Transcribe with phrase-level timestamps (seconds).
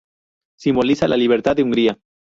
[0.57, 1.99] Simboliza la libertad de Hungría.